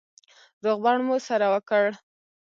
روغبړ 0.63 0.97
مو 1.05 1.15
سره 1.27 1.45
وکړ. 1.53 1.83